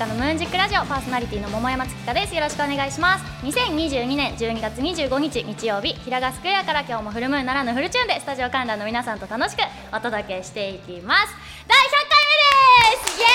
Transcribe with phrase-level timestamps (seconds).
[0.00, 2.34] 香のムーンジックラジオパーソナリティの桃山月香です。
[2.34, 3.24] よろしくお願いします。
[3.44, 9.60] 2022年12月25日日曜日平賀スクエアから今日もフルムーンならぬフルチューンでスタジオ観覧の皆さんと楽しく
[9.94, 11.26] お届けしていきます。
[11.68, 13.20] 第100回目です。
[13.20, 13.26] イエ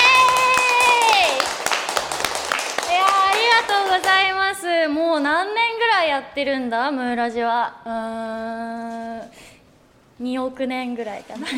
[2.89, 2.93] ーイ。
[2.95, 3.39] いやあり
[3.69, 4.87] がとうございます。
[4.87, 6.89] もう何年ぐらいやってるんだ？
[6.89, 7.75] ムーラジは。
[7.85, 9.17] うー
[10.23, 10.25] ん。
[10.25, 11.45] 2億年ぐらいかな。
[11.45, 11.57] はい。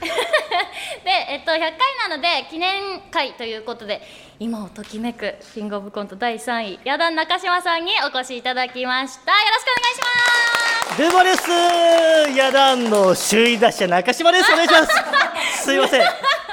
[0.00, 1.70] で、えっと、100回
[2.08, 4.02] なので記念会ということで
[4.38, 9.32] 今をときめくキングオブコント第3位矢田中島さんにお越しいただきました。
[9.32, 11.02] よろしくお願いします。
[11.02, 12.38] ルーバです。
[12.38, 14.52] ヤダンの首位打者中島です。
[14.52, 15.64] お願いします。
[15.64, 16.02] すいません。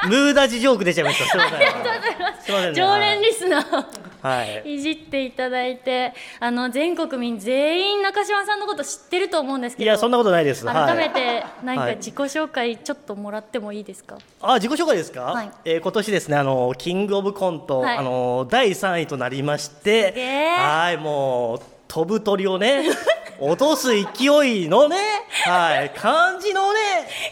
[0.07, 1.25] ムーダジジョーク出ちゃいました。
[1.29, 1.55] すいません。
[1.55, 2.45] ありがとうございます。
[2.45, 2.69] すいません。
[2.69, 3.85] ね常連リスナー
[4.23, 4.75] はい。
[4.75, 10.65] いじっていただいてあの全国民全員中島さんのこと知ってると思うんですけどいやそんなことないです。
[10.65, 11.95] 改めはい、て何かはい。
[11.97, 15.51] 自己紹介ちょっともらってもいいですか、あ自己紹介ですか、はい。
[15.65, 17.97] えー今年ですねあのキングオブコント、はい。
[17.97, 20.13] あの第3位となりまして
[20.57, 22.83] はいもう飛ぶ鳥をね
[23.39, 24.97] 落とす勢いのね
[25.45, 26.79] はい感じのね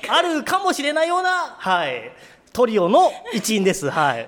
[0.07, 2.11] あるかもしれないようなはい
[2.53, 4.15] トリオの一員ですはい。
[4.17, 4.27] はい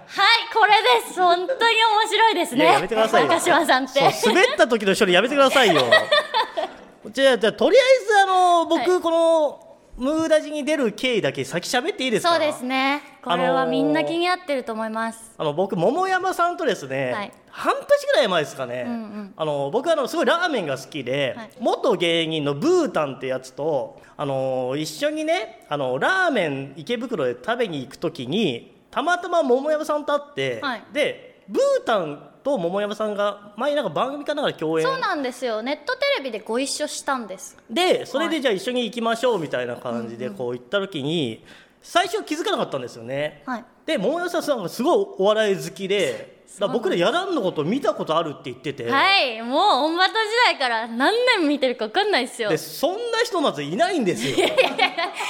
[0.54, 0.74] これ
[1.08, 1.20] です。
[1.20, 2.64] 本当に面白いですね。
[2.64, 3.28] いややめてくださいよ。
[3.28, 4.00] 中島さんって。
[4.26, 5.82] 滑った時の処理やめてくださいよ。
[7.12, 9.02] じゃあじゃあとりあえずあの僕、はい。
[9.02, 12.32] このムーダジに出る経緯だけ先喋っていいですか？
[12.32, 13.02] そうですね。
[13.24, 17.32] これはみんな気になってると思います、あの僕桃山さんとですね、はい。
[17.50, 19.34] 半年ぐらい前ですかね、うんうん。
[19.38, 21.50] あの僕あのすごいラーメンが好きで、はい。
[21.60, 30.84] 元芸人のブータンってやつとあの一緒にねあのラーメン池袋で食べに行く時にたまたま桃山さんと会って、はい。
[30.92, 34.86] でブータンと桃山さんが前なんか番組かなんかで共演。
[34.86, 35.62] そうなんですよ。
[35.62, 37.58] ネットテレビでご一緒したんです。
[37.70, 41.46] でそれはいでじゃあ一緒に行きましょうみたいな感じでこう行った時に
[41.82, 43.44] 最初気づかなかったんですよね。
[43.46, 43.66] はい。
[43.86, 49.42] で桃山さんがすごいお笑い好きでだ僕らやらんのこと見たことあるって言ってて、はい。
[49.42, 52.50] もうオンバト時代から何年見てるか分かんないですよ。
[52.50, 54.36] でそんな人まずいないんですよ。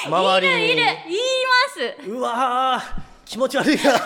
[0.07, 0.65] 周りに。
[0.65, 0.75] いるいる。
[0.75, 1.19] 言い
[1.95, 2.09] ます。
[2.09, 4.01] うわー気持ち悪いな。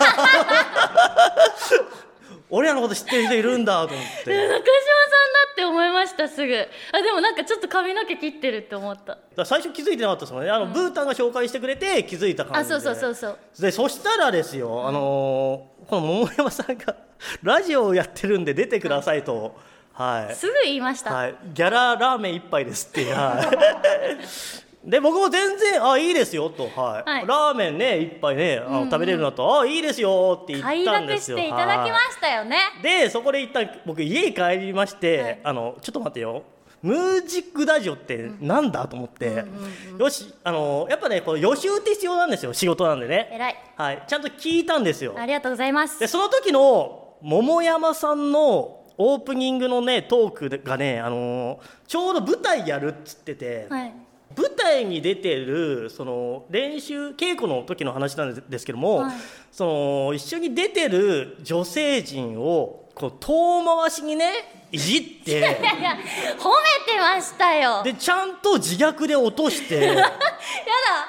[2.50, 6.56] 俺らのこと知ってる人いるんだと思っ中島さんてだって思いましたすぐ。
[6.94, 9.18] あでもなんかちょっと髪の毛切ってるって思った。
[9.46, 10.50] 最初気づいてなかったですもんね。
[10.50, 12.76] あの、ブータンが紹介してくれて気づいた感じで。
[12.76, 13.62] あそうそうそうそう。
[13.62, 16.96] でそしたらですよ、あのーこの桃山さんが
[17.42, 19.58] ラジオをやってるんで出てくださいと、
[19.94, 20.36] はい。
[20.36, 27.10] すぐ言いました、はい、ギャララーメン一杯ですって、はい、で僕も全然「あいいですよ」と、はい。
[27.10, 27.28] はい。
[27.28, 31.38] ラーメンね一杯ねあの、食べれるなと「あいいですよ」って言ったんですよ。
[31.38, 32.82] ていただきましたよね、はい。
[32.82, 35.40] でそこで一旦僕家に帰りまして、はい。
[35.44, 36.44] あのちょっと待ってよ。
[36.82, 39.44] ムージックラジオってなんだと思って、
[40.00, 42.54] よしあのやっぱねこう予習って必要なんですよ。
[42.54, 43.56] 仕事なんでね、偉い。
[43.76, 45.16] はい、ちゃんと聞いたんですよ。
[45.18, 46.00] ありがとうございます。
[46.00, 53.94] でその時の桃山さんのオープニングのねトークがね、あのーちょうど舞台やるっつってて、はい
[54.38, 59.16] 舞台に出てるその練習稽古の時の話なんですけども、はい。
[59.52, 64.32] その一緒に出てる女性陣をこう遠回しにね
[64.72, 65.40] いじって。
[65.40, 67.82] いや褒めてましたよ。
[67.84, 69.76] でちゃんと自虐で落として。
[69.82, 70.12] やだ。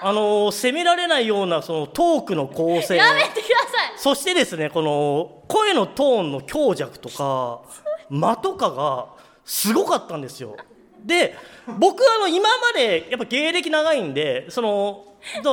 [0.01, 2.97] あのー責められないようなそのトークの構成。
[2.97, 3.99] やめてください。
[3.99, 7.61] そしてですねこの声のトーンの強弱とか
[8.09, 9.07] 間とかが
[9.45, 10.57] すごかったんですよ。
[11.05, 11.35] で
[11.79, 15.05] 僕あの今までやっぱ芸歴長いんでその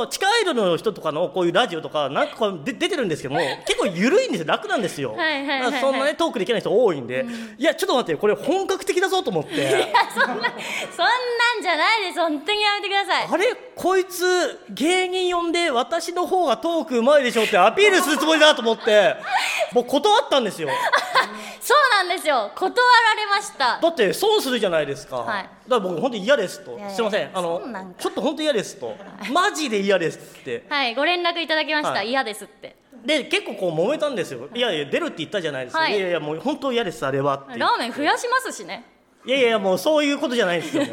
[0.08, 5.16] 地下アイドルの人とかのこういうラジオとかなんかこうで出てるんですけども 結構緩いんですよ楽なんですよ。
[5.80, 7.26] そんなねトークできない人多いんで、
[7.58, 9.92] いやちょっと待ってよこれ本格的だぞと思って。
[10.14, 12.20] そんなんじゃないです。
[12.20, 13.28] 本当にやめてください。
[13.30, 13.54] あれ？
[13.74, 19.16] こいつ芸人呼んで私の方がトークうまいでしょってアピールするつもりだと思って
[19.72, 20.68] もう断ったんですよ。
[21.60, 22.52] そうなんですよ。
[22.54, 23.80] 断られました。
[23.82, 25.42] だって損するじゃないですか、はい。
[25.42, 26.72] だから僕本当に嫌ですと。
[26.72, 27.30] いやいやすいません。
[27.34, 27.60] あの
[27.98, 28.94] ちょっと本当嫌ですと。
[29.32, 30.64] マジで嫌ですって。
[30.68, 32.10] はいご連絡いただきました、はい。
[32.10, 32.76] 嫌ですって。
[33.04, 34.48] で結構こう揉めたんですよ。
[34.54, 34.60] い。
[34.60, 35.96] やいや出るって言ったじゃないですか、はい。
[35.96, 37.58] い、やいやもう本当嫌ですあれはって。
[37.58, 38.84] ラーメン増やしますしね。
[39.24, 40.84] いやいやもうそういうことじゃないですよ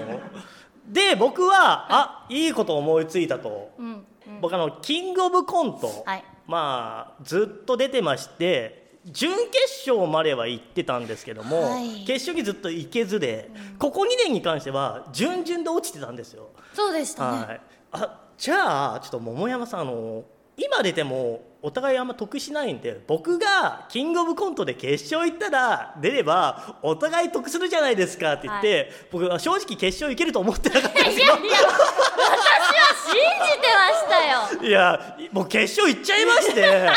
[0.90, 4.06] で僕はあいいこと思いついたと、うん
[4.42, 6.24] 僕あのキングオブコント、はい。
[6.48, 12.06] まあずっと出てまして準決勝までは行ってたんですけども、はい。
[12.06, 16.50] 決勝にずっと行けずで、ここ2年に関しては準々で落ちてたんですよ。
[16.74, 17.62] そうでしたね、はい、
[17.92, 20.26] あじゃあちょっと桃山さんあの
[20.58, 31.24] 今出てもお互いあんま得しないんで僕がキングオブコントで決勝行ったら出ればお互い得するじゃないですかって言って、僕は正直決勝行けると思ってなかったんですよ。
[31.24, 32.42] いやいや私
[32.76, 34.60] は信じてましたよ。
[34.68, 36.92] いやもう決勝行っちゃいまして。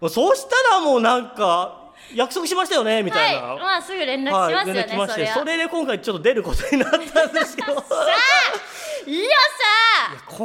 [0.00, 3.60] も うそうしたらもうなんか約束しましたよねみたいな、はい。
[3.60, 7.76] まあすぐ連絡しますよね、連絡来ましてそりゃそれで今回ちょっと出ることになったんですけど。
[7.80, 7.84] こ
[9.06, 9.28] いや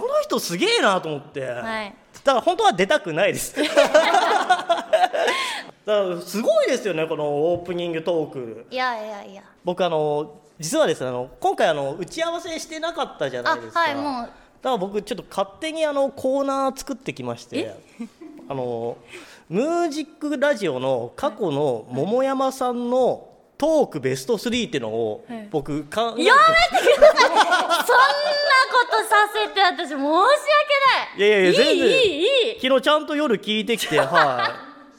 [0.01, 1.94] の人すげえなと思って、さはい。
[2.24, 3.56] だから本当は出たくないです。
[3.62, 4.89] だか
[5.86, 8.68] らすごいですよねこのオープニングトーク。
[8.69, 9.44] いやいやいや。
[9.63, 13.80] 僕あの実はですねあの今回あの打ち合わせしてなかったじゃなあいですか。
[13.80, 14.04] はいもう。
[14.24, 14.31] だか
[14.63, 17.75] ら僕ちょっと勝手にあのコーナー作ってきまして。
[18.50, 18.98] あの
[19.50, 23.27] ムージックラジオの過去の桃山さんの
[23.57, 25.48] トークベスト3っていうのをはい。
[25.50, 26.24] 僕か、やめて
[26.95, 27.18] ください。
[27.19, 27.86] そんなこ
[28.92, 31.18] とさせて私申し訳ない。
[31.18, 31.75] いやいやいや全然。
[31.77, 32.21] いいいい。
[32.21, 34.51] いい昨日ちゃんと夜聞いてきて は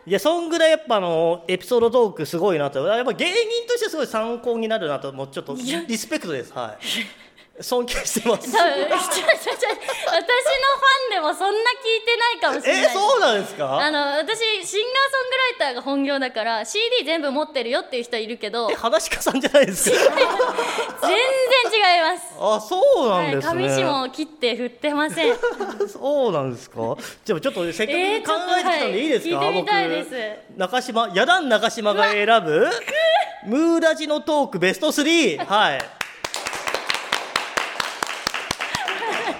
[0.06, 0.10] い。
[0.10, 2.84] いやそんぐらいやっぱあのエピソードトークすごいなと。
[2.86, 3.34] やっぱ芸人
[3.68, 6.52] としてすごい参考になるなともうちょっとリスペクトです。
[6.52, 7.27] はい
[7.60, 8.48] 尊敬してます。
[8.48, 8.78] 私のファン
[11.10, 12.84] でもそんな聞いてないかもしれない。
[12.84, 14.78] えそうなんですあかの私シンガーソングライ
[15.58, 18.68] ターが本業だから CD 全部持ってるよっていう人いるけど。
[18.70, 19.96] え話し家さんじゃないですか？
[19.98, 20.08] 全
[21.70, 22.34] 然違います。
[22.40, 25.36] あそうなはいんですね、紙紙も切って振ってません。
[25.88, 26.96] そうなんですか？
[27.24, 30.10] じゃあちょっとせっかく考えてきたんでいいですか、はい聞いてみたいです。
[30.50, 32.68] 僕中島やだん中島が選ぶ
[33.46, 35.80] ムーラジのトークベスト3はい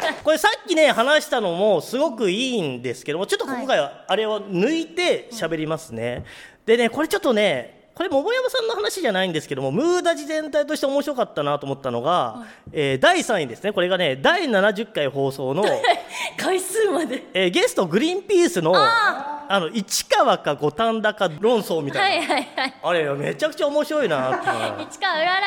[0.25, 6.25] これさっきね話したのもすごくいいんですけどもちょっと今回はあれを抜いて喋りますね、
[6.67, 13.73] でねこれちょっとねこれ桃山さんの話じゃないんですけどもムーダジ全体として面白かったなと思ったのが、えー第3位ですね。
[13.73, 15.65] これがね第70回放送の
[16.39, 17.25] 回数まで。
[17.35, 24.47] えーゲストグリーンピースのああの市川か五反田か論争みたはいいな、はいはいあれめちゃくちゃ面白いなって
[24.95, 25.47] 市川うらら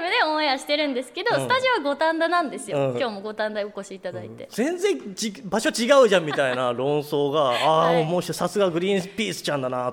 [0.00, 1.42] FM でオンエアしてるんですけど、うん。
[1.42, 2.98] スタジオは五反田なんですよ、うん。
[2.98, 8.04] 今日も五反田にお越しいただいて、全然じ場所違うじゃんみたいな論争がああ、はい。
[8.04, 9.92] もうさすがグリーンピースちゃんだな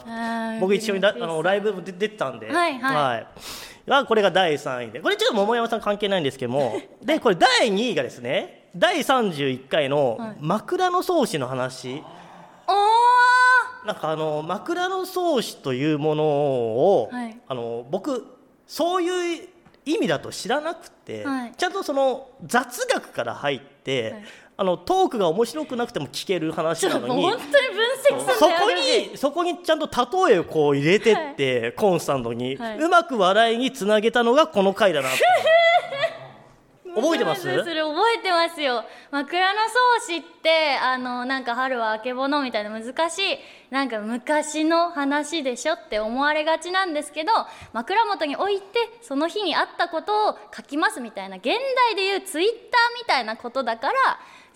[0.59, 3.27] 僕一緒にあのライブも出出てたんで、はいはい。
[3.89, 5.01] がこれが第3位で。
[5.01, 6.79] これちょっと桃山さん関係ないんですけども。
[7.03, 10.37] でこれ第2位がですね第31回のはい。
[10.39, 12.03] 枕草子の話、
[12.67, 17.39] おなんかあの枕草子というものを、はい。
[17.47, 18.25] あの僕
[18.65, 19.49] そういう
[19.93, 21.53] 意味だと知らなくて、はい。
[21.57, 24.23] ちゃんとその雑学から入って、はい。
[24.57, 29.87] あのトークが面白くなくても聞ける話なのに本当に分析すそこにそこにちゃんと
[30.27, 32.79] 例えをこう入れてって、コンスタントに、はい。
[32.79, 35.19] うまく笑いにつなげたのがこの回だなって
[37.01, 37.41] 覚えてます？
[37.41, 38.83] それ覚えてますよ。
[39.11, 39.41] 枕
[39.99, 43.37] 草子ってあのなんか春はあけぼのみたいな難しい
[43.71, 47.31] なんか昔の話でしょって思われがちなんですけど
[47.73, 48.65] 枕元に置いて
[49.01, 52.55] その日にあったことを書きますみたいな現代でいうツイッター
[53.01, 53.93] みたいなことだから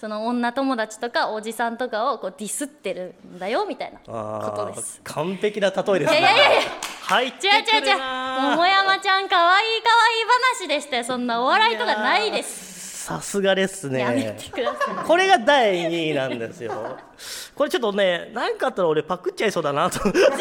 [0.03, 4.99] その女友達とかおじさんとかをこうディスってるんだよみたいなことです。
[5.01, 6.19] 完璧な例えですね。
[6.19, 6.61] いやいやいや。
[7.03, 9.95] 入って違う違うくる違うな桃山ちゃんかわいいかわ
[10.59, 13.05] いい話でしたよそんなお笑いとかないです。
[13.05, 13.99] さすがですね。
[14.01, 15.05] やめてください。
[15.05, 16.97] これが第2位なんですよ。
[17.55, 20.33] これちょっとね何かあったら俺パクっちゃいそうだなと 使ってくだ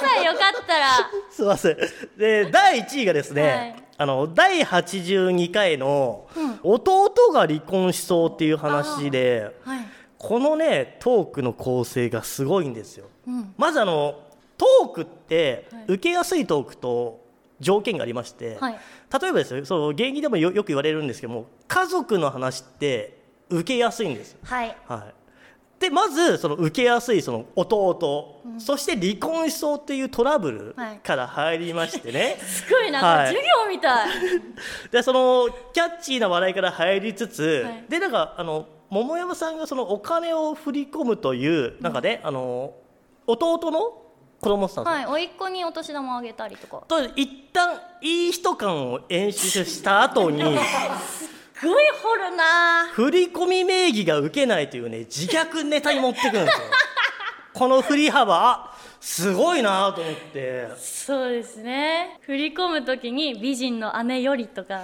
[0.00, 1.76] さいよかったらすいません。
[2.16, 3.76] で第1位がですね、はい。
[3.98, 9.86] あの第82回のうん「弟が離婚しそう」っていう話ではい。
[10.18, 13.06] このねトークの構成がすごいんですよ。
[13.28, 13.54] うん。
[13.56, 14.16] まずあの
[14.56, 15.84] トークってはい。
[15.86, 17.24] 受けやすいトークと
[17.60, 18.78] 条件がありまして、はい。
[19.20, 23.16] 例えばですよそう芸人でもよよく言われるんですけども家族の話って
[23.48, 24.76] 受けやすいんですはい。
[24.88, 25.14] はい、
[25.78, 30.98] でまずその受けやすいその弟、そして離婚しそうっていうトラブルはい。
[30.98, 33.26] から入りましてね、 すごいなんはい。
[33.26, 34.08] か授業みたい、
[34.90, 37.84] でそのキャッチーな笑いから入りつつ、はい。
[37.88, 42.72] でなんかあの桃山さんがそのお金を振り込むというなんかね、あの
[43.26, 43.80] 弟の
[44.40, 45.06] 子供さん、はい。
[45.06, 46.84] 甥っ子にお年玉あげたりとか。
[46.88, 50.42] と一旦いい人感を演出した後に
[51.06, 52.88] すごい掘るな。
[52.92, 56.66] 振り込み名義が受けないというね自虐ネタに持ってくるんですよ。
[57.52, 58.67] この振り幅
[59.00, 60.68] すごいなと思って。
[60.76, 62.18] そうですね。
[62.22, 64.82] 振り込む時に「美人の姉より」とか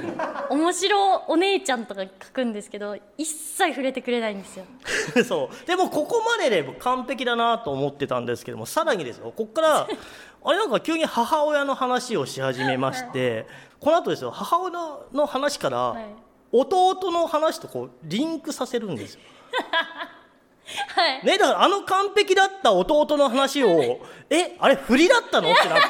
[0.50, 4.64] 「面白お姉ちゃん」とか書くんですけど一切触れてくれないんですよ。
[5.24, 5.66] そう。
[5.66, 9.32] でもここまでで完璧だなと思ってたんですけどもさらにですよ。
[9.36, 9.88] ここから
[10.46, 13.46] あれなんか急に母親の話をし始めまして
[13.80, 14.30] この後ですよ。
[14.30, 14.70] 母親
[15.12, 16.04] の話からはい。
[16.56, 19.20] 弟の話とこうリンクさせるんですよ。
[20.94, 21.24] はい。
[21.24, 25.52] ね、だからあの完璧だった弟の話をえあれ振りだったの？
[25.52, 25.84] ってなって。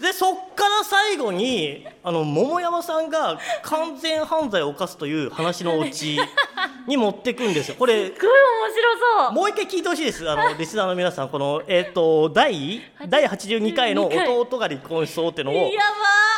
[0.00, 6.18] でそっから最後にあの桃山さんが完全犯罪を犯すという話のオチ
[6.86, 7.76] に持ってくんですよ。
[7.78, 9.32] これすごい面白そう。
[9.32, 10.28] もう一回聞いてほしいです。
[10.28, 15.80] あの リスナーの皆さんこのえっ、と第第82回の弟が離婚しそうっていうのをや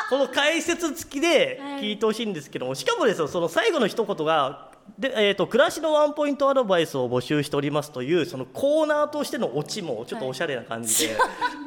[0.09, 11.17] この解説付きで聞いてほしいんですけども、しかもですよその最後の一言がで、えーと「暮らしのワンポイントアドバイスを募集しております」というそのコーナーとしてのオチもちょっとおしゃれな感じで、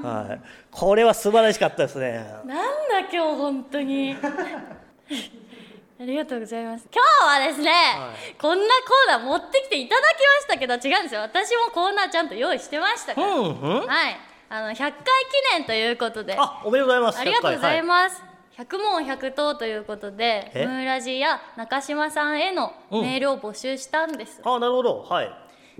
[0.03, 0.41] はい。
[0.71, 2.25] これは素晴らしかったですね。
[2.45, 4.15] ばなんだ今日本当に。
[6.01, 6.87] ありがとうございます。
[6.93, 8.33] 今日はですね、はい。
[8.35, 11.21] こんなコーナー持ってきていただきましたけど違うんですよ。
[11.21, 14.17] 私もコーナーちゃんと用意してましたから、うんうん、はい。
[14.49, 15.03] あの100回記
[15.51, 16.37] 念ということで。
[16.39, 17.19] あおめでとうございます。
[17.19, 17.83] ありがとうございす。
[17.85, 18.28] ます。
[18.59, 20.65] 100問100答ということで、え？
[20.67, 24.41] ムーラジや中島さんへのメールを募集したんです。
[24.43, 25.31] あなるほどはい。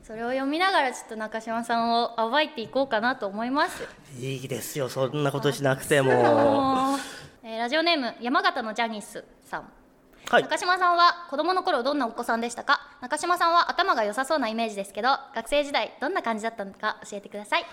[0.02, 3.86] それを読みながらちょっと中島さんを暴いていこうかなと思います。
[4.18, 6.12] いいですよそんなことしなくても。
[7.44, 9.70] えーラジオネーム山形のジャニスさん。
[10.30, 10.44] はい。
[10.44, 12.80] 中島さんは子供の頃どんなお子さんでしたか？
[13.02, 17.66] 中島さんは頭が良さそうなイメージですけど学生時代どんな感じだったのか教えてください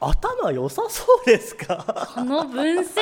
[0.00, 2.08] 頭良さそうですか？
[2.14, 2.92] この分析考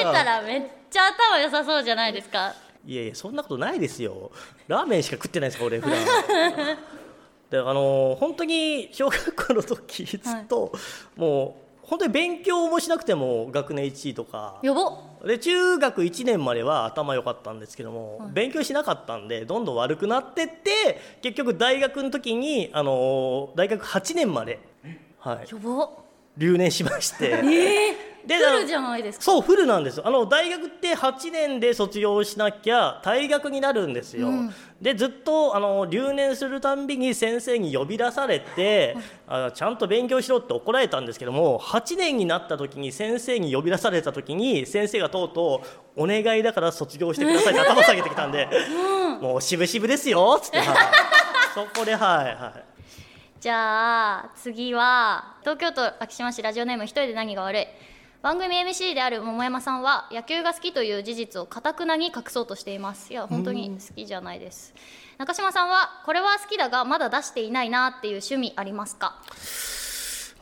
[0.00, 2.54] えたらめっちゃ頭良さそうじゃないですか？
[2.84, 4.30] いやいやそんなことないですよ。
[4.66, 5.98] ラーメンしか食ってないですか俺普段。
[7.50, 10.72] であの本当に小学校の時ずっと、
[11.16, 14.58] もう本当に勉強もしなくても学年1位とか。
[14.62, 24.58] 予防で中学1年までは頭良かったんですけども、勉強しなかったんでどんどん悪くなってって結局大学の時にあの大学8年まで、
[25.22, 25.46] はい、
[26.36, 27.40] 留年しまして。
[27.44, 29.24] ええ でフルじゃないですか？
[29.24, 30.04] そうフルなんですよ。
[30.06, 34.54] あの大学って8年で卒業しなきゃ退学になるんですよ、うん。
[34.80, 45.62] でずっとあの留年するたんびに先生に呼び出されて、あちゃんと勉強しろって怒られたんですけども8年になった時に先生に呼び出された時に先生がとうと
[45.96, 48.48] う「お願いだから卒業してください」って頭下げてきたんで
[49.20, 50.68] 「もう渋々ですよ」っつって、はい。
[51.54, 52.71] そこではいはい
[53.42, 57.66] じゃあ次は東京都昭島市ラジオネーム一人で何が悪い。
[58.22, 63.12] 番組 MC である桃山さんは野球が好きという事実をかたくなに隠そうとしています。
[63.12, 64.72] いや本当に好きじゃないです。
[65.18, 69.20] 中島さんはこれは好きだがまだ出していないなっていう趣味ありますか？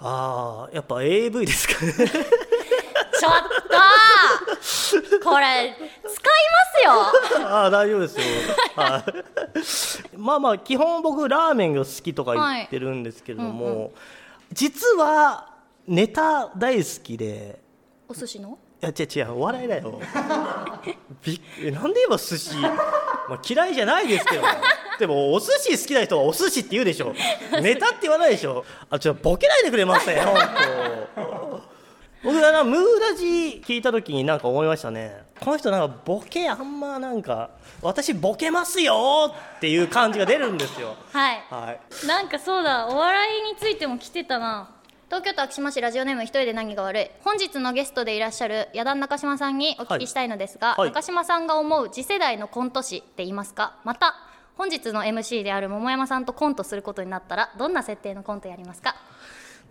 [0.02, 1.94] ああやっぱ AV ですかね
[3.20, 3.32] ちょっ
[5.20, 7.46] とこれ使いますよ。
[7.46, 8.24] ああ大丈夫ですよ。
[8.76, 9.04] は
[10.14, 10.16] い。
[10.16, 13.84] まあまあ基本僕ラーメンが好きとか言ってるんですけれども、はいうん。
[13.84, 13.90] う
[14.52, 15.54] 実は
[15.86, 17.60] ネタ大好きで。
[18.08, 18.58] お寿司の？
[18.82, 20.00] いや違う違うお笑いだよ。
[21.22, 21.38] び
[21.70, 22.70] なんで言えば寿司、ま
[23.32, 24.42] あ、嫌いじゃないですけど
[24.98, 27.14] でもお寿司好きな人はお寿司って言うでしょ。
[27.60, 28.64] ネタって言わないでしょ。
[28.88, 30.34] あちょボケないでくれません本
[31.14, 31.62] 当
[32.22, 35.22] 僕はなムーラジ聞いた時になんか思いましたね。
[35.40, 37.50] この人なんかボケあんまなんか
[37.80, 40.96] 私ボケますよっていう感じが出るんですよ。
[41.12, 41.42] はい。
[41.48, 42.06] はい。
[42.06, 44.70] なんかそうだお笑いについても来てたな。
[45.06, 47.10] 東京都昭島市ラジオネーム一人で何が悪い。
[47.24, 50.78] 本日のゲストでいらっしゃる矢田中島さんにお聞きしたいのですが、はい。
[50.80, 50.88] はい。
[50.90, 53.78] 中島さんが思う次世代のコント師って言いますか？
[53.84, 54.14] また
[54.58, 58.94] 本日の MC である桃山さんとコントすることになったらどんな設定のコントやりますか？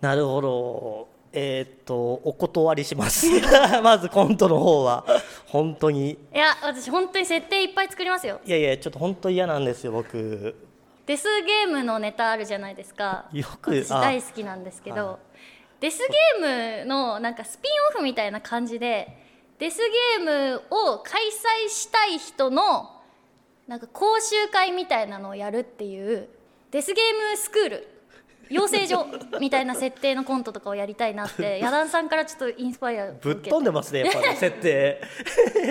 [0.00, 3.26] なるほどえーっとお断りします。
[3.82, 5.04] まずコントの方は
[5.46, 6.10] 本当に。
[6.10, 8.40] いや私本当に設定いっぱい作りますよ。
[8.44, 10.54] いやいやちょっと本当嫌なんですよ僕。
[11.06, 13.26] デスゲームのネタあるじゃないですか。
[13.32, 15.18] よく私あ大好きなんですけはど
[15.80, 19.16] デスゲームのなんかスピンオフみたいな感じで
[19.58, 21.20] デスゲームを開
[21.66, 23.00] 催したい人の
[23.66, 26.28] なんか講習会みたいなのをやるっていう
[26.70, 27.88] デスゲームスクール
[28.50, 29.06] 養成所
[29.40, 35.00] みたいな設定のコントとかをやりたいなって 矢田さんからちょっとインスパイアぶって飛んでますねやっぱね 設定。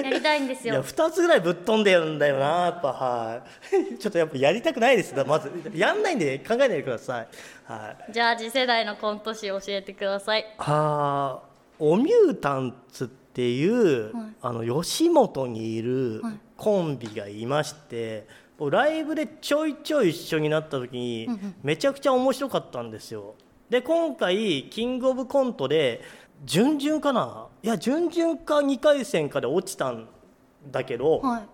[0.03, 3.97] やりたいんですいやよ2つぐらいぶっ飛んでるんだよなやっぱはい。
[3.99, 5.51] ちょっとやっぱやりたくないですまず。
[5.75, 7.27] やんないんで考えないでください。
[7.65, 8.11] はい。
[8.11, 10.45] じゃあ次世代のコント師教えてください。
[10.57, 11.49] あー
[11.83, 14.25] おミュータンツっていう、はい。
[14.41, 18.27] あの吉本にいるはいコンビがいまして、
[18.69, 21.29] ライブでちょいちょい一緒になった時に、
[21.63, 23.35] めちゃくちゃ面白かったんですよ。
[23.69, 26.01] で今回キングオブコントで
[26.43, 27.47] 準々かな？
[27.61, 30.07] いや準々か2回戦かで落ちたん
[30.71, 31.41] だけど、はい。
[31.41, 31.45] い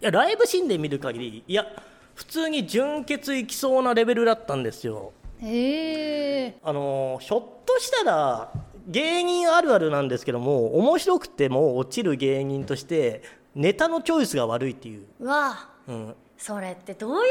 [0.00, 1.66] やライブシーンで見る限りいや
[2.14, 5.12] 普通に準決いきそうなレベルだったんですよ。
[5.40, 8.52] へえあのひょっとしたら
[8.88, 13.22] 芸人あるあるなんですけども面白くても落ちる芸人として
[13.54, 15.68] ネタのチョイスが悪いっていう、うわ。
[15.86, 17.22] うん、それってどういう意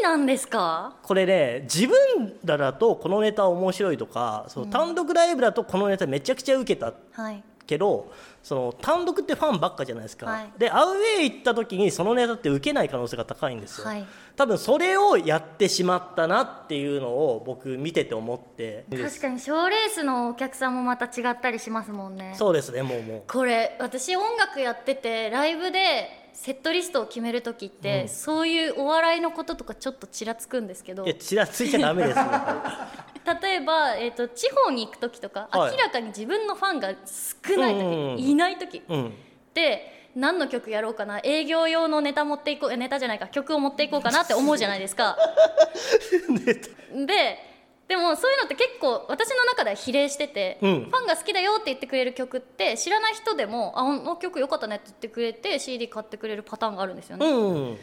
[0.00, 0.96] 味なんですか？
[1.04, 7.44] これね自分らだとこのネタ面白いとかそう単独ライブだとこのネタめちゃくちゃウケたはい。
[7.64, 8.12] けど
[8.44, 10.52] その単独ってファンばっかじゃないですか、はい。
[10.58, 14.06] でアウェー行った時にそのネタって受けない可能性が高いんですよ、はい。
[14.34, 18.84] 多分それをやってしまったなっていうのを僕見てて思って。
[18.90, 22.34] 確かに賞レースのお客さんもまた違ったりしますもんね。
[22.36, 23.22] そうですねもうもう。
[23.26, 28.08] これ私音楽やっててライブでセットリストを決める時って、うん。
[28.08, 32.24] そういうお笑いのこととかちょっとちらつくんですけどいやちらついちゃダメですよ。
[33.42, 35.72] 例えば、えー、と地方に行く時とか、はい。
[35.72, 39.06] 明らかに自分のファンが少ない時、うんうんいない時うん。
[39.08, 39.10] っ
[39.54, 45.16] て何の曲やろうかな営業用のネタ持っていこうえネタじゃないか曲を持っていこうかなって思うじゃないですか。
[47.06, 47.55] で
[47.88, 50.84] でもそういうのって結構私の中では比例してて、うん。
[50.84, 57.26] ファンが好きだよって言ってくれる曲って知らない人でも「ああの曲良かったね」って言ってくれて CD 買ってくれるパターンがあるんですよね。
[57.26, 57.78] うんい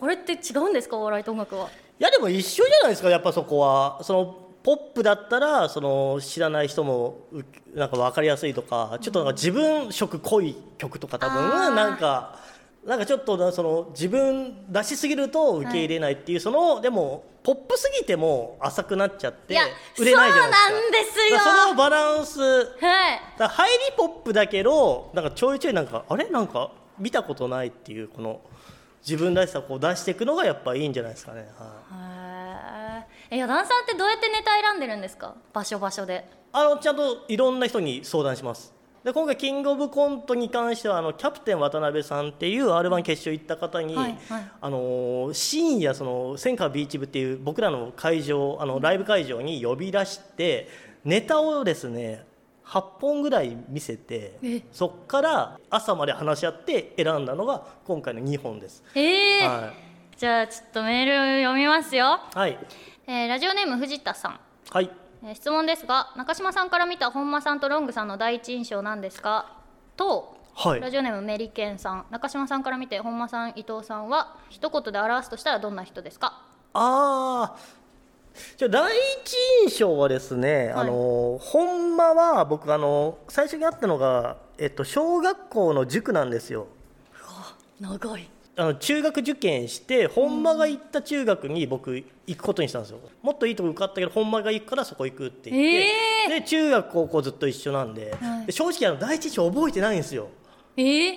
[0.00, 0.96] これって違うんですか？
[0.96, 1.68] お笑いと音楽は。
[1.98, 4.00] やでも一緒じゃないですかやっぱそこは。
[4.02, 7.44] そのポップだったらその知らない人もう
[7.78, 12.38] なんか分かりやすいとかちょっとなんか自分色濃い曲とか多分なんか
[12.86, 19.56] なんかちょっとなその自分出しすぎると受け入れないっていう、そのでもポップすぎても浅くなっちゃって
[19.98, 21.40] 売れないじゃないですか。
[21.40, 22.40] そのバランス。
[22.40, 22.68] はい。
[23.38, 26.28] だ入りポップだけどなんかちょいちょいなんかあれ？
[26.28, 28.40] なんか見たことないっていうこの
[29.00, 33.34] 自分らしさをこう出していくのがやっぱいいんじゃないですかね、はい。
[33.34, 35.34] へえいやダンサーってどうやってネタ選んでるんですか？
[35.54, 36.28] 場所場所で。
[36.52, 38.73] あのちゃんといろんな人に相談します
[39.04, 44.50] で今回キングオブコントに関してはあのキャプテン渡辺さんっていう r 1決勝行った方に、はいはい。
[44.62, 50.68] あのー深夜その千川ビーチ部っていう僕らの会場あのライブ会場に呼び出して
[51.04, 52.24] ネタをですね
[52.64, 54.62] 8本ぐらい見せてえ。
[54.72, 58.82] そっから朝まで話し合って選んだのが今回の2本です。
[58.94, 59.72] ええは
[60.16, 61.06] じゃあちょっとメー
[61.36, 62.58] ル読みますよ、い、はい。
[63.06, 69.56] えーラジオネーム藤田さん、はいえー質問ですが中島さんから見た本間さんとロングさんの第一印象なんですか？
[69.96, 70.80] とはい。
[70.80, 72.06] ラジオネームメリケンさん。
[72.10, 76.42] 中島さんから見て本間さん伊藤さんは一言で表すとしたらどんな人ですか？
[76.74, 77.56] ああ
[78.56, 80.72] じゃあ第一印象はですね、はい。
[80.72, 86.66] あの本間は僕あの最初に会ったのが、えっと、小学校の塾なんですよ。
[87.80, 93.00] 長いあの中学受験して本間が行った中学に僕行くことにしたんですよ。
[93.22, 95.90] もっといいとこ受かったけど本間が行くからそこ行くって言って、
[96.36, 98.46] えで中学高校ずっと一緒なんで,、はい。
[98.46, 100.28] で正直あの第一印象覚えてないんですよ。
[100.76, 101.16] えー、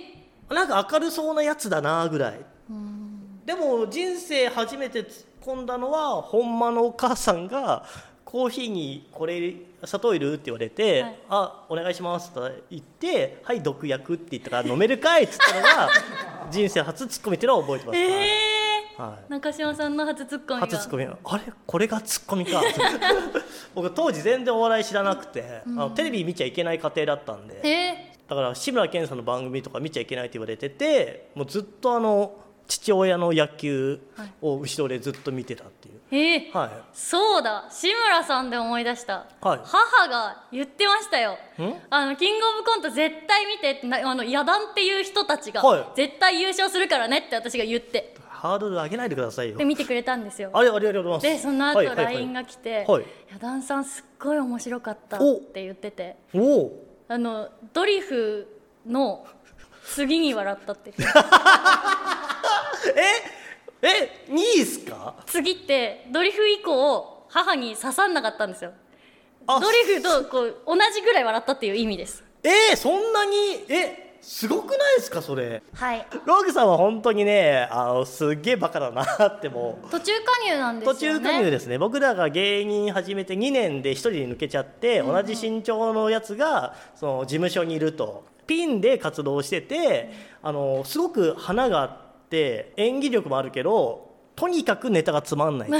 [0.49, 2.39] なんか明るそうなやつだなぐらい。
[3.45, 7.85] でも人生初めて突っ込んだのは本間のお母さんが
[8.25, 10.33] コーヒーにこれ砂糖いる？
[10.33, 15.89] って言われて「はいあお願いします」と言って「はい毒薬」って言ったから「飲めるかい」っつったのが
[16.49, 19.01] 人生初ツッコミっていうのは覚えてます、えー。
[19.01, 19.31] はい。
[19.31, 21.03] 中島さんの初ツッコミが初ツッコミ。
[21.05, 21.43] あれ？
[21.65, 22.61] これがツッコミか。
[23.75, 27.59] 僕当時全然お笑い知らなくて、あのテレビ見ちゃいけない家庭だったんで。
[27.63, 32.35] えだから志村けんさんの番組とか見ちゃいけないって言われててもうずっとあの
[32.67, 33.99] 父親の野球
[34.41, 36.71] を後ろでずっと見てたっていう、ー、えーはい。
[36.93, 37.67] そうだ。
[37.69, 39.59] 志村さんで思い出した、はい。
[39.63, 41.37] 母が言ってましたよ。
[41.59, 41.73] ん？
[41.89, 45.85] あのキングオブコント絶対見てってなあの野団っていう人たちが、はい。
[45.95, 48.15] 絶対優勝するからねって私が言って。
[48.29, 49.57] ハードル上げないでくださいよ。
[49.57, 50.51] で見てくれたんですよ。
[50.53, 51.23] ありがとうございます。
[51.23, 56.17] でその後 LINE が来てはい「野団さんすっごい面白かった」っおて言ってて。
[56.35, 56.87] おお。
[57.07, 58.47] あのドリフ
[58.85, 59.25] の
[59.85, 61.19] 次に笑ったって言って
[63.81, 65.15] ええ2位っすか？
[65.25, 68.71] 次ってドリフ以降母に刺さんなかったんですよ。
[69.45, 72.23] あドリフとこう同じぐらい笑ったっていう意味です。
[72.43, 73.65] えー、そんなに？
[73.69, 75.21] えすごくないですか？
[75.21, 75.61] それ。
[75.73, 76.05] はい。
[76.25, 79.89] ログさんは本当にねあのすっげえバカだなってもう。
[79.89, 81.19] 途中加入なんですよね。
[81.19, 81.77] 途中加入ですね。
[81.77, 88.25] 僕らが芸人始めて2年で1人抜けちゃって、同じ身長のやつがその事務所にいると。
[88.47, 90.09] ピンで活動してて
[90.41, 92.06] あのすごく花があって
[92.77, 95.69] 演技力もあるけどとにかくネタがつまんない、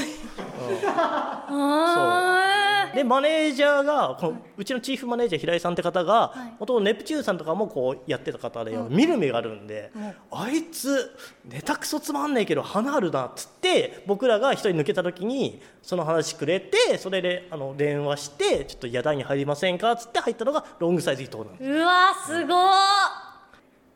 [0.89, 6.53] あでマネージャーがこのうちのチーフマネージャー平井さんって方がはい。
[6.59, 9.91] 元々ネプチューンさんとかもこうやってた方で、見る目があるんで、
[10.31, 23.36] あいつネタクソつまんねえけど花あるなっつって僕らが一人抜けた時にその話くれてそれであの電話してちょっと野団に入りませんかっつって入ったのがロングサイズ伊藤なんですーうわすごー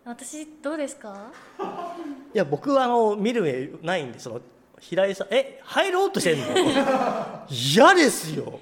[0.06, 1.28] 私どうですか？
[2.34, 4.42] いや僕はあの見る目ないんでその
[4.80, 6.46] 平井さんえ入ろうとしてんの？
[7.50, 8.60] 嫌ですよ。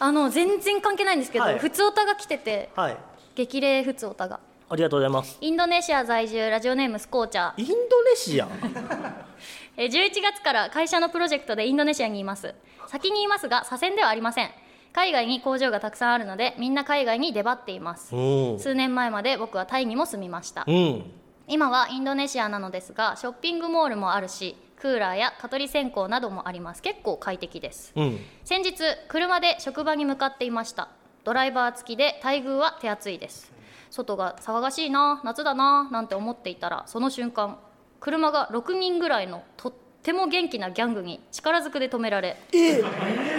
[0.00, 1.58] あの全然関係ないんですけど、はい。
[1.58, 2.96] ふつおたが来ててはい。
[3.36, 4.40] 激励ふつおたが。
[4.68, 5.38] ありがとうございます。
[5.40, 7.60] インドネシア在住ラジオネームスコーチャー。
[7.60, 8.48] インドネシア？
[9.76, 12.52] えー11月から会社のプロジェクトでインドネシアにいます。
[12.88, 14.50] 先に言いますが左遷ではありません
[14.94, 18.14] 海外に工場がたくさんあるのでみんな海外に出張っています。
[18.14, 20.64] うん数年前まで僕はタイにも住みました。
[20.66, 21.10] うん。
[21.48, 26.80] 今はインドネシアなのですがショッピングモールもあるしクーラーや蚊取り線香などもあります。
[26.80, 27.92] 結構快適です。
[27.96, 28.18] うん。
[28.44, 28.74] 先日
[29.08, 30.88] 車で職場に向かっていました。
[31.24, 33.52] ドライバー付きで待遇は手厚いです。
[33.90, 37.58] 外が騒がしいな夏だななんて思っていたらその瞬間
[38.00, 39.72] 車が6人ぐらいのとっ
[40.04, 42.82] ても元気なギャングに力ずくで止められえ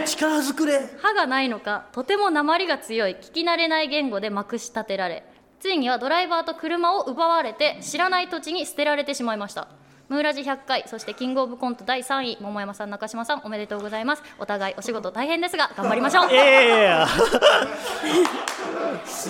[0.06, 5.24] 力ずくれ歯がないのかとても鉛が強い聞き慣れない言語でまくし立てられ
[5.60, 9.68] ついにはドライバーと車を奪われて知らない土地に捨てられてしまいました。
[10.10, 14.22] ムーラジ100回そしてキングオブコント第3位桃山さん中島さんおめでとうございます。
[14.38, 16.32] お互いお仕事大変ですが頑張りましょう。
[16.32, 17.04] いやいや いや。
[17.06, 17.08] あ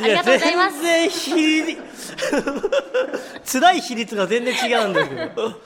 [0.04, 0.82] りがとうございます。
[0.82, 1.82] 全然比率
[3.60, 5.62] 辛い比率が全然違うんですけど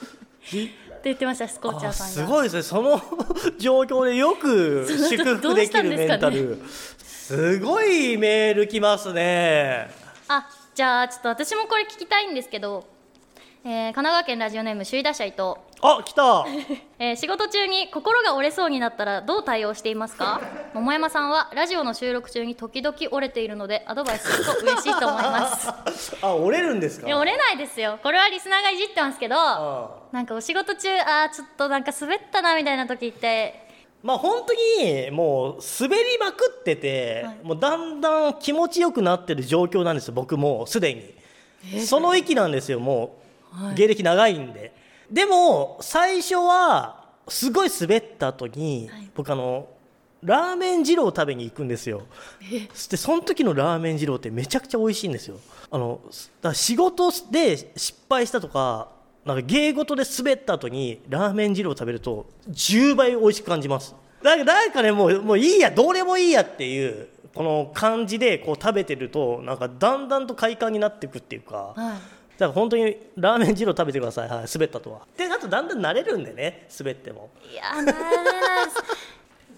[1.00, 2.14] って言ってましたスコーチャーあさんが。
[2.14, 2.62] すごいですね。
[2.64, 3.02] その
[3.58, 6.62] 状況でよく祝福できるメンタル。
[7.02, 9.90] すごいメール来ますね。
[10.28, 12.86] あじゃあちょっと私もこれ聞きたいんですけど、
[13.64, 16.46] えー神奈川県ラジオネーム首位打者伊藤あ来た。
[17.00, 20.42] えー仕事中に心が折れそうになったらどう対応していますか？
[20.74, 25.72] 桃山さんはラジオの収録中に時々折れているのでアドバイスすると嬉しいと思います。
[26.22, 27.08] あ折れるんですか？
[27.08, 27.98] いや折れないですよ。
[28.04, 33.68] これはリスナーがいじってますけどあなんかお仕事中あーちょっとなんか滑ったなみたいな時って
[34.04, 37.38] まあ本当にもう滑りまくってて、はい。
[37.44, 41.80] もうだんだん気持ちよくなってる状況なんですよ僕もうすでに。
[41.86, 43.18] その域なんですよも
[43.72, 44.72] う、芸歴長いんで
[45.12, 49.12] でも最初はすごい滑った後に、はい。
[49.16, 49.68] 僕あの
[50.22, 52.04] ラーメン二郎を食べに行くんですよ。
[52.74, 55.38] そしてその時のラーメン二郎ってめちゃくちゃ美味しいんですよ。
[55.72, 56.02] あの
[56.42, 58.90] だ仕事で失敗したとか
[59.26, 63.96] なんか芸事で滑った後にラーメン二郎を食べると10倍美味しく感じます。
[64.22, 75.02] だからなんかねもうもういいやどうでもいいやっていうこの感じでこう食べてるとなんかだんだんと快感になっていくっていうか、はいだから本当にラーメン二郎食べてください、はい、滑ったとは。
[75.18, 77.30] であとだんだん慣れるんでね滑っても。
[77.52, 77.92] いや慣れな
[78.64, 78.84] いです。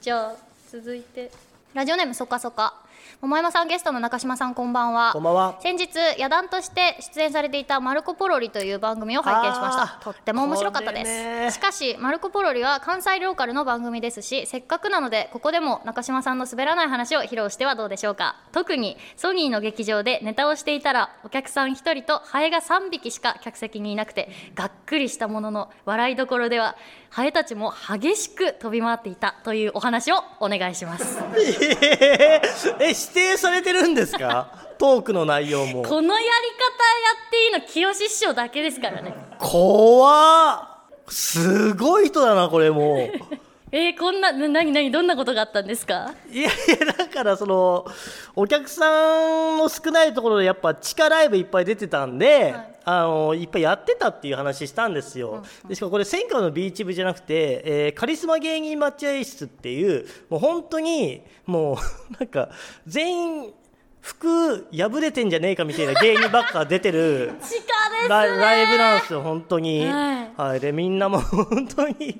[0.01, 0.35] じゃあ
[0.71, 1.31] 続いて。
[1.75, 2.73] ラジオネームそかそか。
[3.21, 5.11] 桃山さんゲストの中島さんこんばんは。
[5.13, 5.59] こんばんは。
[5.61, 9.99] 先日野団として出演されていた「マルコ・ポロリ」という番組を拝見しました。
[10.01, 11.57] とっても面白かったです。
[11.57, 18.37] しかしマルコ・ポロリは関西ローカルの番組ですしせっかくなのでここでも中島さんの滑らない話を披露してはどうでしょうか。
[18.53, 26.75] 特にソニーの劇場でネタをしていたらお客さん1人とハエが3匹しか客席にいなくてがっくりしたものの笑いどころでは
[27.11, 31.19] ハエたちも激しく飛び回っていたというお話をお願いします。
[31.37, 34.47] えーえ指定されてるんですか？
[34.77, 35.83] トークの内容も。
[35.83, 36.31] このやり方や
[37.27, 39.13] っていいの清志師匠だけですからね。
[39.39, 40.67] 怖っ。
[41.09, 43.11] すごい人だなこれもう
[43.73, 46.13] えー、こんなな何何どんなことがあったんですか？
[46.29, 47.85] いやいやだからその
[48.35, 52.71] お客さんの少ないところでやっぱ地下ライブいっぱい出てたんで、はい。
[52.83, 61.75] あのいっぱいやってたっていう話したんですよ、でしかもこれ戦火のビーチ部じゃなくて、えーカリスマ芸人待合室っていうもう本当にもう
[62.19, 62.49] なんか
[62.87, 63.53] 全員
[64.01, 67.33] 服破れてんじゃねえかみたいな芸人ばっか出てる
[68.09, 70.31] ライブなんですよ本当に、はい。
[70.35, 72.19] はい、でみんなも本当に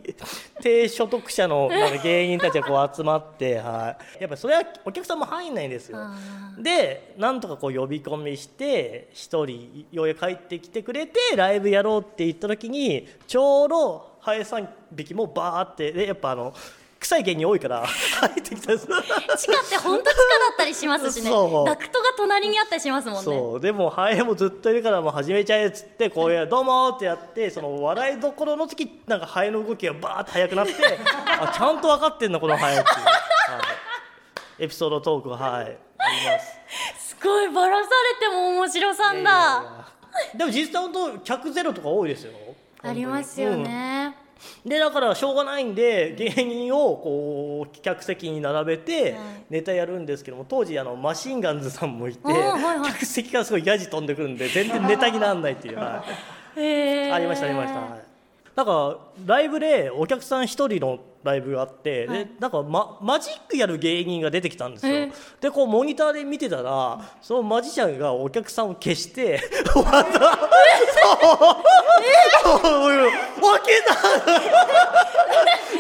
[0.62, 1.70] 低所得者の
[2.04, 5.98] 芸人たちがこう集まって、はい、やっぱそれはお客さんも入んないんですよ。
[6.00, 6.16] あ
[6.60, 16.54] でなんとかこう呼び込みして一人ようやく帰ってきてくれてライブやろうって言った時にちょうどハエ3匹もバーってでやっぱあの
[17.02, 21.32] 臭い芸人多いから入ってきたんです地下って本当地下だったりしますしね。
[21.66, 23.24] ダクトが隣にあったりしますもんね。
[23.24, 23.60] そう。
[23.60, 30.74] でもハエもずっといるからもう始めちゃえっつってこういう「どうも」ってやってその笑いどころの時なんかハエの動きがバーって速くなって
[31.42, 33.12] あちゃんと分かってんだこのハエっていう、は
[34.60, 35.40] い、エピソードトークはい。
[35.40, 36.40] ありま
[37.00, 37.08] す。
[37.10, 37.90] すごいバラさ
[38.22, 39.88] れても面白さんだ。
[40.36, 42.32] でも実際本当客ゼロとか多いですよ。
[42.84, 44.21] ありますよ、ね、うん
[44.66, 49.42] でだからしょうがないんで芸人をこう客席に並べてはい。
[49.52, 52.22] ネタやるんですけども当時あのマシンガンズさんもいて、
[52.86, 56.02] 客席からすごいヤジ飛んでくるんで全然ネタにならないっていう、 あ
[57.20, 58.02] りましたありました、はい、
[58.56, 62.26] なんかライブでお客さん一人のライブがあって、はい。
[62.26, 65.04] でなんか、ま、マジックやる芸人が出てきたんですよ、え。
[65.04, 69.40] ーでこうモニターで見てたらそのマジシャンがお客さんを消して
[69.72, 70.40] 終わった。
[72.44, 73.96] そういう分けた。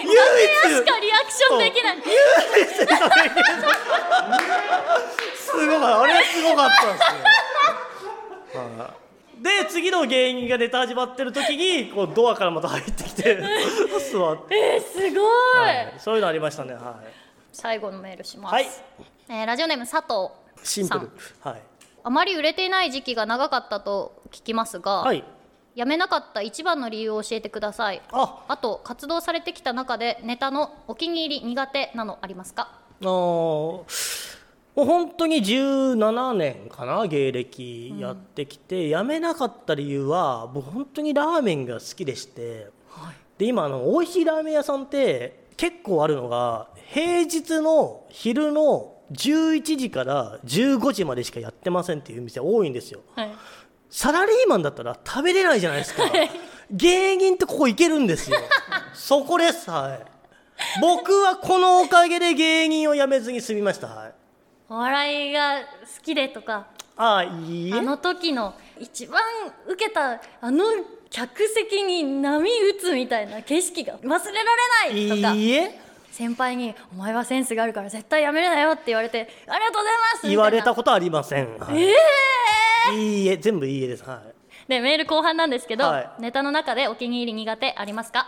[0.04, 1.98] 唯一しかリアクションできない。
[5.36, 8.64] すごいあれすごかったんですよ。
[8.64, 9.01] はい
[9.42, 13.38] で次の芸人がネタ始まってる時にこうドアからまた入ってきて
[14.12, 15.94] 座って、えー、すごい、はい。
[15.98, 16.74] そういうのありましたね。
[16.74, 16.84] はい。
[17.52, 18.68] 最後のメールします、はい。
[19.30, 20.30] えーラジオネーム佐藤
[20.64, 21.12] シンプル。
[21.42, 21.62] さんはい。
[22.04, 25.24] あまり売れていない時期が長かったと聞きますが、はい。
[25.76, 28.02] 辞めなかった一番の理由を教えてください。
[28.12, 28.44] あ。
[28.48, 32.68] あと活動されてきた中でネタのお気に入り苦手なのありますか？
[33.02, 34.41] あー
[34.76, 42.70] もう本当に17年かな芸歴やってきて、辞めなかった理由は僕本当にラーメンが好きでして、
[43.38, 53.02] で今あの美味しいラーメン屋さんって結構あるのが平日の昼の11時から15時までしかやってませんっていう店多いんですよ。
[53.16, 53.32] はい。
[53.90, 56.04] サラリーマンだったら食べれないじゃないですか。
[56.72, 58.38] 芸人ってここ行けるんですよ。
[58.94, 60.12] そこですはい。
[60.80, 64.14] 僕はこのおかげで芸人を辞めずに済みましたはい
[64.72, 65.66] お笑いが好
[66.02, 67.74] きでとかああいいえ。
[67.74, 69.22] あの時の一番
[69.68, 70.64] 受けたあの
[71.10, 74.28] 客席に波打つみたいな景色が忘れられ
[74.94, 75.78] ないとかいいえ。
[76.10, 81.84] 先輩に「お前はセンスがあるから絶対やめるなよ」って言われて「ありがとうございます」言われたこことありません、はい。
[81.84, 81.96] え
[82.94, 84.04] えいいえ全部いいえです。
[84.06, 84.16] はい。
[84.16, 84.34] やっ
[84.70, 86.10] でメール後半なんですけど、はい。
[86.20, 88.26] ネタの中でお気に入り苦手ありますか？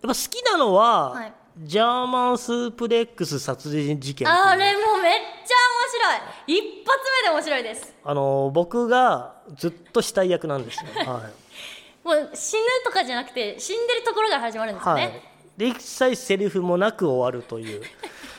[0.00, 6.58] ぱ好きなのは、はいジャーマンスープレックス殺人事件あれもめっちゃ面白い。
[6.58, 7.94] 一発目で面白いです。
[8.04, 10.90] あの僕がずっと死体役なんですよ。
[11.10, 12.06] はい。
[12.06, 15.22] もう死ぬとかじゃなくて死んでるところから始まるんですよね、はい、
[15.56, 17.82] で一切セリフもなく終わるという。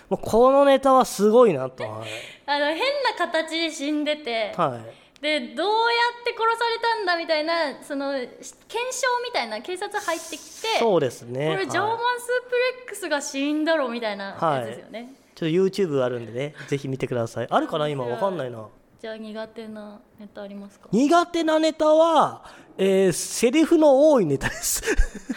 [0.10, 2.10] もうこのネタはすごいなと、はい。
[2.45, 5.73] あの変な形で死んでて、はい、でどうや
[6.21, 11.47] って殺されたんだみたいなその検証みたいな警察入ってきてそうですね。
[11.49, 17.47] これジャーマンはいスープレックスが死んだろみたいなやつですよね、ちょっと YouTube あるんでねぜひ見てください。
[17.49, 18.67] あるかな今わかんないな。
[19.01, 20.89] じゃあ苦手なネタありますか？
[20.91, 22.45] 苦手なネタは、
[22.77, 24.84] えーセリフの多いネタです。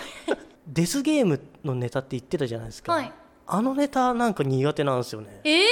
[0.66, 3.12] デスゲームのネタって言ってたじゃないですか、はい。
[3.46, 5.40] あのネタなんか苦手なんですよね。
[5.44, 5.50] え？
[5.50, 5.64] ー、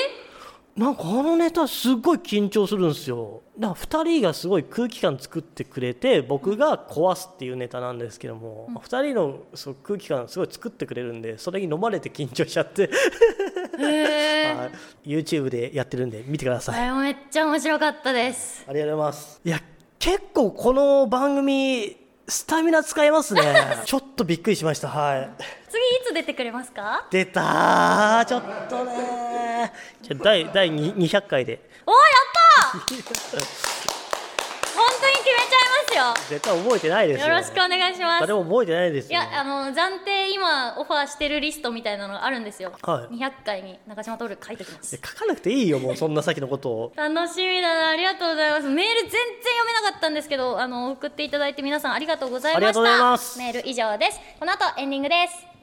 [0.79, 3.43] なんかあのネタすっごい緊張するんですよ。
[3.59, 12.91] だから2人がすごい空気感作ってくれて僕が壊すっていうネタなんですけども、2人のそう空気感すごい作ってくれるんでそれに飲まれて緊張しちゃって、
[13.81, 14.57] へー。
[14.57, 14.71] はい。
[15.05, 16.93] YouTube でやってるんで見てください。
[17.03, 18.65] めっちゃ面白かったです。
[18.69, 19.41] ありがとうございます。
[19.45, 19.61] いや
[19.99, 21.97] 結構この番組
[22.29, 23.43] スタミナ使いますね。
[23.87, 24.89] ちょっとびっくりしました。
[24.89, 25.31] はい。
[25.71, 27.07] 次いつ出てくれますか？
[27.11, 28.25] 出たー。
[28.27, 31.61] ちょっとねじゃあ第第2 200回で。
[31.87, 31.99] おーや
[32.79, 33.49] った
[35.99, 37.27] ちゃいます絶対覚えてないですよ。
[37.27, 38.21] よよろしくお願いします。
[38.21, 39.21] 誰も覚えてないですよ。
[39.21, 43.15] いやあの暫定今オファーしてるリストみたいなのがあるんですよ、はい。
[43.15, 44.97] 200回に中島徹書いておきます。
[44.97, 46.93] え書かなくていいよもうそんな先のことを。
[46.97, 52.69] 楽しみだなありがとうございますメール全然読めなかったんですけどあの送っていただいて皆さんありがとうございました。
[52.69, 53.39] ありがとうございます。
[53.39, 54.21] メール以上です。
[54.39, 55.58] この後エンディングです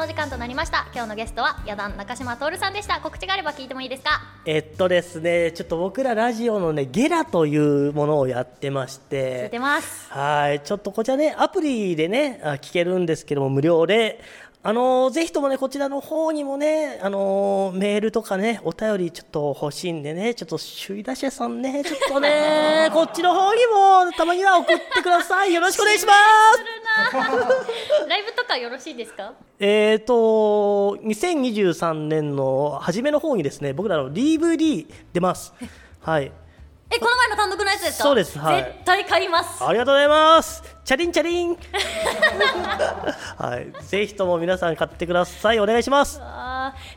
[0.00, 0.86] のお時間となりました。
[0.94, 3.00] 今日のゲストは野団中島徹さんでした。
[3.00, 4.22] 告知があれば聞いてもいいですか？
[4.46, 10.10] えっとですねちょっと僕らラジオのねゲラというものをやってまし聞いててます。
[10.10, 14.22] はいちょっとこちらねアプリでねあ聞けるんですけども無料で
[14.62, 25.54] あのーぜひともねこちらの方にもねあのーメールとかねお便りちょっと欲しいんでねちょっと首位打者さんねちょっとね こっちの方にもたまには送ってください。
[25.54, 27.08] よろしくお願いします。
[28.06, 29.32] ライブとかよろしいですか？
[29.58, 35.54] えーと2023年の初めの方にですね僕らの DVD 出ます。
[36.02, 36.30] はい。
[36.92, 38.04] えこの前の単独のやつですか？
[38.04, 38.38] そうです。
[38.38, 38.62] はい。
[38.64, 39.64] 絶対買います。
[39.64, 40.62] ありがとうございます。
[40.84, 41.56] チャリンチャリン。
[43.38, 45.60] はい、ぜひとも皆さん買ってください。
[45.60, 46.20] お願いします。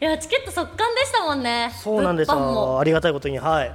[0.02, 2.80] いやチケット速乾でしたもんねそうなんですよ。
[2.80, 3.72] ありがたいことに、はい。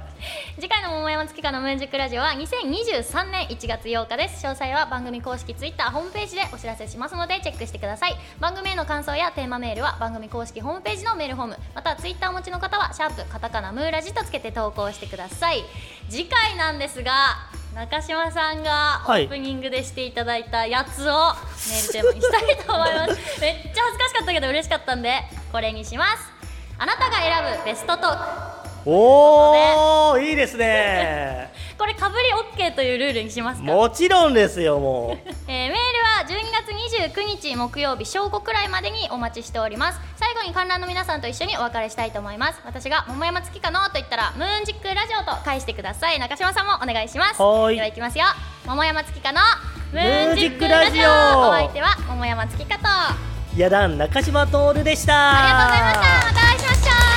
[0.59, 15.63] 次回の桃山月花のムーンジックラジオは2023年1月8日です詳細は番組公式ツイッターホームページでお知らせしますのでチェックしてください番組への感想やテーマメールは番組公式ホームページのメールフォームまたツイッターお持ちの方はシャープカタカナムーラジとつけて投稿してください
[16.09, 19.25] 次回なんですが中島さんがオはい。
[19.25, 21.13] ープニングでしていただいたやつを
[21.69, 23.17] メールテーマにしたいと思います。
[23.39, 26.23] めっちゃ恥ずかしかったけど嬉しかったんでこれにします。
[26.77, 28.17] あなたが選ぶベストトー
[28.83, 28.89] ク。
[28.89, 31.51] おー、いいですね。
[31.79, 32.25] これかぶり
[32.65, 33.71] OK というルールにしますか？
[33.71, 35.29] もちろんですよ、もう。
[35.47, 35.88] えーメールは12
[36.61, 39.99] 月29日木曜日正午くらいまでにお待ちしております。
[40.17, 42.59] 最後に観覧の皆さんと一緒にお別れしたいと思います。
[42.65, 46.19] 私が桃山月かのと言ったらムーンジックラジオと返してください。
[46.19, 47.41] 中島さんもお願いします。
[47.41, 47.75] はーい。
[47.75, 48.25] ではいきますよ。
[48.65, 49.39] 桃山月かの
[49.93, 51.49] ムーンジックラジオ。
[51.49, 52.81] お相手は桃山月かと。
[52.85, 53.15] あ
[53.55, 55.13] やだん中島徹でした。
[55.13, 56.93] りがとうございました。
[56.93, 57.08] また